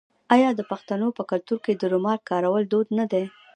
[0.35, 3.23] آیا د پښتنو په کلتور کې د رومال کارول دود نه دی؟